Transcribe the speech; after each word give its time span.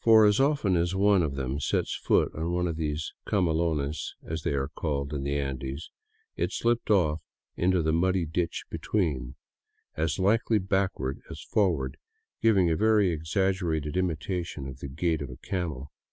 For 0.00 0.24
as 0.26 0.40
often 0.40 0.74
as 0.74 0.96
one 0.96 1.22
of 1.22 1.36
them 1.36 1.60
set 1.60 1.86
foot 1.86 2.34
on 2.34 2.50
one 2.50 2.66
of 2.66 2.74
these 2.74 3.12
camelones, 3.24 4.16
as 4.24 4.42
they 4.42 4.52
are 4.54 4.66
called 4.66 5.14
in 5.14 5.22
the 5.22 5.38
Andes, 5.38 5.92
it 6.34 6.50
slipped 6.50 6.90
off 6.90 7.22
into 7.56 7.80
the 7.80 7.92
muddy 7.92 8.26
ditch 8.26 8.64
between, 8.70 9.36
as 9.96 10.18
likely 10.18 10.58
backward 10.58 11.20
as 11.30 11.40
for 11.42 11.70
ward, 11.70 11.96
giving 12.42 12.68
a 12.68 12.74
very 12.76 13.12
exaggerated 13.12 13.96
imitation 13.96 14.66
of 14.66 14.80
the 14.80 14.88
gait 14.88 15.22
of 15.22 15.30
a 15.30 15.36
camel. 15.36 15.92